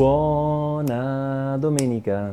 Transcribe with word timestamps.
Buona 0.00 1.58
domenica. 1.58 2.32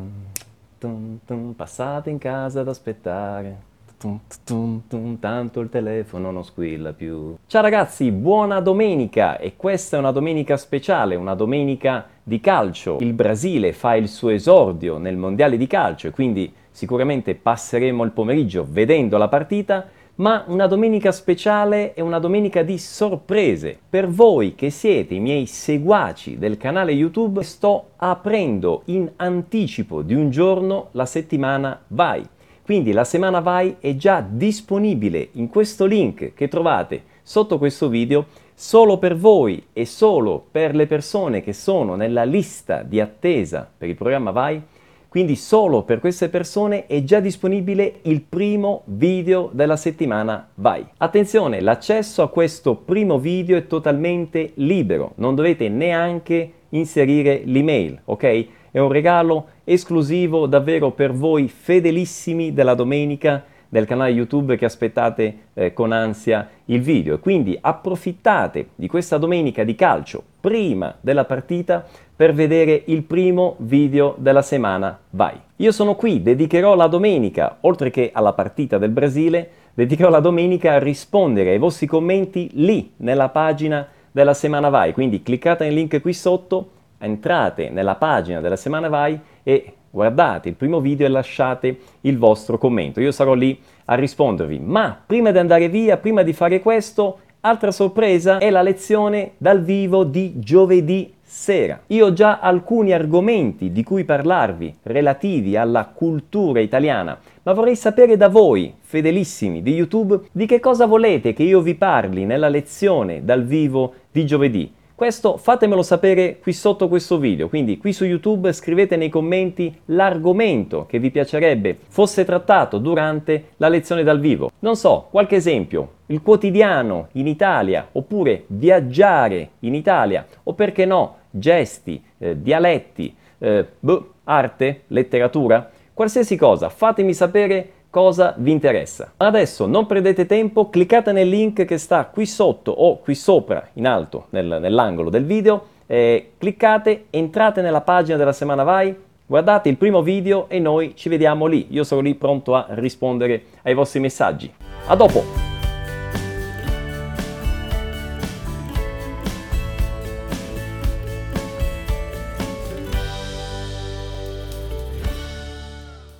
Tum, 0.79 1.19
tum, 1.25 1.51
passate 1.51 2.09
in 2.09 2.17
casa 2.17 2.61
ad 2.61 2.69
aspettare. 2.69 3.57
Tum, 3.97 4.83
tum, 4.87 5.19
tanto 5.19 5.59
il 5.59 5.67
telefono 5.67 6.31
non 6.31 6.45
squilla 6.45 6.93
più. 6.93 7.35
Ciao 7.45 7.61
ragazzi, 7.61 8.09
buona 8.11 8.61
domenica! 8.61 9.37
E 9.37 9.57
questa 9.57 9.97
è 9.97 9.99
una 9.99 10.11
domenica 10.11 10.55
speciale, 10.55 11.15
una 11.15 11.35
domenica 11.35 12.07
di 12.23 12.39
calcio. 12.39 12.99
Il 13.01 13.11
Brasile 13.11 13.73
fa 13.73 13.95
il 13.95 14.07
suo 14.07 14.29
esordio 14.29 14.97
nel 14.97 15.17
mondiale 15.17 15.57
di 15.57 15.67
calcio 15.67 16.07
e 16.07 16.11
quindi 16.11 16.49
sicuramente 16.71 17.35
passeremo 17.35 18.05
il 18.05 18.11
pomeriggio 18.11 18.65
vedendo 18.65 19.17
la 19.17 19.27
partita 19.27 19.87
ma 20.17 20.43
una 20.47 20.67
domenica 20.67 21.11
speciale 21.11 21.93
è 21.93 22.01
una 22.01 22.19
domenica 22.19 22.63
di 22.63 22.77
sorprese. 22.77 23.77
Per 23.89 24.07
voi 24.07 24.55
che 24.55 24.69
siete 24.69 25.13
i 25.13 25.19
miei 25.19 25.45
seguaci 25.45 26.37
del 26.37 26.57
canale 26.57 26.91
YouTube, 26.91 27.43
sto 27.43 27.89
aprendo 27.97 28.81
in 28.85 29.11
anticipo 29.17 30.01
di 30.01 30.15
un 30.15 30.29
giorno 30.29 30.89
la 30.91 31.05
settimana 31.05 31.83
Vai. 31.87 32.27
Quindi 32.63 32.91
la 32.91 33.03
settimana 33.03 33.39
Vai 33.41 33.75
è 33.79 33.95
già 33.95 34.25
disponibile 34.27 35.29
in 35.33 35.49
questo 35.49 35.85
link 35.85 36.33
che 36.33 36.47
trovate 36.47 37.03
sotto 37.21 37.57
questo 37.57 37.87
video 37.87 38.25
solo 38.55 38.97
per 38.97 39.15
voi 39.15 39.67
e 39.71 39.85
solo 39.85 40.43
per 40.49 40.73
le 40.73 40.87
persone 40.87 41.41
che 41.41 41.53
sono 41.53 41.95
nella 41.95 42.23
lista 42.23 42.81
di 42.81 42.99
attesa 42.99 43.69
per 43.77 43.87
il 43.87 43.95
programma 43.95 44.31
Vai 44.31 44.61
quindi 45.09 45.35
solo 45.35 45.83
per 45.83 45.99
queste 45.99 46.29
persone 46.29 46.85
è 46.85 47.03
già 47.03 47.19
disponibile 47.19 47.99
il 48.03 48.21
primo 48.21 48.83
video 48.85 49.49
della 49.53 49.77
settimana 49.77 50.49
Vai. 50.55 50.85
Attenzione, 50.97 51.61
l'accesso 51.61 52.21
a 52.21 52.29
questo 52.29 52.75
primo 52.75 53.19
video 53.19 53.57
è 53.57 53.67
totalmente 53.67 54.51
libero, 54.55 55.13
non 55.15 55.35
dovete 55.35 55.69
neanche 55.69 56.51
inserire 56.69 57.41
l'email, 57.45 58.01
ok? 58.05 58.47
È 58.71 58.79
un 58.79 58.91
regalo 58.91 59.47
esclusivo 59.63 60.45
davvero 60.45 60.91
per 60.91 61.13
voi 61.13 61.47
fedelissimi 61.47 62.53
della 62.53 62.73
domenica 62.73 63.43
del 63.69 63.85
canale 63.85 64.11
YouTube 64.11 64.57
che 64.57 64.65
aspettate 64.65 65.37
eh, 65.53 65.73
con 65.73 65.91
ansia 65.91 66.49
il 66.65 66.81
video. 66.81 67.19
Quindi 67.19 67.57
approfittate 67.59 68.69
di 68.75 68.87
questa 68.87 69.17
domenica 69.17 69.63
di 69.63 69.75
calcio 69.75 70.23
prima 70.39 70.95
della 71.01 71.25
partita 71.25 71.85
per 72.15 72.33
vedere 72.33 72.83
il 72.85 73.03
primo 73.03 73.55
video 73.59 74.15
della 74.17 74.41
settimana. 74.41 74.97
Vai! 75.11 75.39
Io 75.57 75.71
sono 75.71 75.95
qui, 75.95 76.21
dedicherò 76.21 76.75
la 76.75 76.87
domenica, 76.87 77.57
oltre 77.61 77.89
che 77.89 78.11
alla 78.13 78.33
partita 78.33 78.77
del 78.77 78.89
Brasile, 78.89 79.49
dedicherò 79.73 80.09
la 80.09 80.19
domenica 80.19 80.73
a 80.73 80.79
rispondere 80.79 81.51
ai 81.51 81.57
vostri 81.59 81.85
commenti 81.85 82.49
lì 82.53 82.93
nella 82.97 83.29
pagina 83.29 83.87
della 84.11 84.33
settimana 84.33 84.69
Vai. 84.69 84.93
Quindi 84.93 85.21
cliccate 85.21 85.65
nel 85.65 85.75
link 85.75 86.01
qui 86.01 86.13
sotto, 86.13 86.71
entrate 86.97 87.69
nella 87.69 87.95
pagina 87.95 88.41
della 88.41 88.55
settimana 88.55 88.89
Vai 88.89 89.19
e 89.43 89.73
guardate 89.97 90.49
il 90.49 90.53
primo 90.53 90.79
video 90.79 91.07
e 91.07 91.09
lasciate 91.09 91.79
il 92.01 92.19
vostro 92.19 92.59
commento. 92.59 93.01
Io 93.01 93.11
sarò 93.11 93.33
lì 93.33 93.59
a 93.85 93.95
rispondervi. 93.95 94.59
Ma 94.59 94.95
prima 95.03 95.31
di 95.31 95.39
andare 95.39 95.69
via, 95.69 95.97
prima 95.97 96.21
di 96.21 96.33
fare 96.33 96.61
questo, 96.61 97.17
altra 97.41 97.71
sorpresa 97.71 98.37
è 98.37 98.51
la 98.51 98.61
lezione 98.61 99.31
dal 99.37 99.63
vivo 99.63 100.03
di 100.03 100.33
giovedì 100.37 101.13
sera. 101.23 101.81
Io 101.87 102.05
ho 102.05 102.13
già 102.13 102.39
alcuni 102.39 102.93
argomenti 102.93 103.71
di 103.71 103.83
cui 103.83 104.03
parlarvi 104.03 104.75
relativi 104.83 105.57
alla 105.57 105.85
cultura 105.85 106.59
italiana, 106.59 107.19
ma 107.41 107.53
vorrei 107.53 107.75
sapere 107.75 108.17
da 108.17 108.29
voi, 108.29 108.73
fedelissimi 108.79 109.63
di 109.63 109.73
YouTube, 109.73 110.19
di 110.31 110.45
che 110.45 110.59
cosa 110.59 110.85
volete 110.85 111.33
che 111.33 111.43
io 111.43 111.61
vi 111.61 111.73
parli 111.73 112.25
nella 112.25 112.49
lezione 112.49 113.25
dal 113.25 113.43
vivo 113.43 113.93
di 114.11 114.25
giovedì. 114.27 114.71
Questo 114.97 115.37
fatemelo 115.37 115.83
sapere 115.83 116.39
qui 116.39 116.53
sotto 116.53 116.87
questo 116.87 117.19
video, 117.19 117.49
quindi 117.49 117.77
qui 117.77 117.93
su 117.93 118.03
YouTube 118.03 118.51
scrivete 118.51 118.95
nei 118.95 119.09
commenti 119.09 119.81
l'argomento 119.85 120.87
che 120.87 120.97
vi 120.97 121.11
piacerebbe 121.11 121.77
fosse 121.87 122.25
trattato 122.25 122.79
durante 122.79 123.49
la 123.57 123.67
lezione 123.67 124.01
dal 124.01 124.19
vivo. 124.19 124.49
Non 124.57 124.75
so, 124.75 125.05
qualche 125.11 125.35
esempio, 125.35 125.97
il 126.07 126.23
quotidiano 126.23 127.09
in 127.11 127.27
Italia, 127.27 127.89
oppure 127.91 128.45
viaggiare 128.47 129.49
in 129.59 129.75
Italia, 129.75 130.25
o 130.41 130.53
perché 130.53 130.85
no, 130.85 131.17
gesti, 131.29 132.03
eh, 132.17 132.41
dialetti, 132.41 133.15
eh, 133.37 133.67
boh, 133.79 134.13
arte, 134.23 134.85
letteratura, 134.87 135.69
qualsiasi 135.93 136.35
cosa, 136.35 136.69
fatemi 136.69 137.13
sapere 137.13 137.73
cosa 137.97 138.35
vi 138.37 138.51
interessa. 138.51 139.13
Adesso 139.17 139.65
non 139.65 139.87
perdete 139.87 140.27
tempo, 140.27 140.69
cliccate 140.69 141.11
nel 141.11 141.27
link 141.27 141.65
che 141.65 141.79
sta 141.79 142.05
qui 142.05 142.27
sotto 142.27 142.71
o 142.71 142.99
qui 142.99 143.15
sopra 143.15 143.69
in 143.73 143.87
alto 143.87 144.27
nel, 144.29 144.59
nell'angolo 144.61 145.09
del 145.09 145.25
video, 145.25 145.65
eh, 145.87 146.33
cliccate, 146.37 147.05
entrate 147.09 147.63
nella 147.63 147.81
pagina 147.81 148.15
della 148.15 148.33
settimana 148.33 148.61
Vai, 148.61 148.95
guardate 149.25 149.69
il 149.69 149.77
primo 149.77 150.03
video 150.03 150.47
e 150.47 150.59
noi 150.59 150.93
ci 150.95 151.09
vediamo 151.09 151.47
lì. 151.47 151.69
Io 151.71 151.83
sono 151.83 152.01
lì 152.01 152.13
pronto 152.13 152.53
a 152.53 152.67
rispondere 152.69 153.45
ai 153.63 153.73
vostri 153.73 153.99
messaggi. 153.99 154.53
A 154.85 154.95
dopo! 154.95 155.56